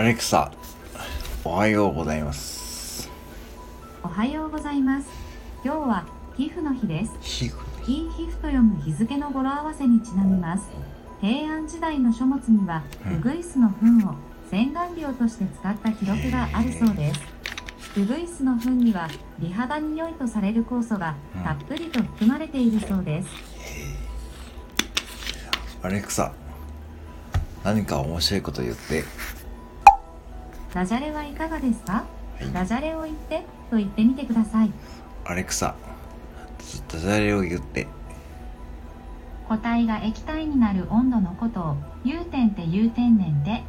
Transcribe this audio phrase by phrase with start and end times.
[0.00, 0.50] アレクサ、
[1.44, 3.10] おはようございます。
[4.02, 5.06] おはようございます。
[5.62, 6.06] 今日は
[6.38, 7.12] 皮膚の日です。
[7.20, 7.52] 皮膚
[7.86, 10.70] いい皮膚と読む日付の語呂合わせにちなみます。
[11.20, 14.14] 平安時代の書物には、うんウグイスの糞を
[14.50, 17.20] 洗顔料として使った記録があるそうです。
[17.98, 19.06] ウグイスの糞には
[19.38, 23.28] 美肌に良いとされる酵素がうんたっぷりと含まれているそうです。
[25.82, 26.32] アレクサ、
[27.62, 29.04] 何か面白いこと言って。
[30.74, 31.92] ダジャレはいかがですか？
[31.92, 32.04] は
[32.46, 34.70] いダジャレを言ってと言ってみてください。
[35.24, 35.74] アレクサ、
[36.88, 37.86] ダジャレを言って。
[39.48, 43.64] 固体が液体になる温度のことを融点って言う天然で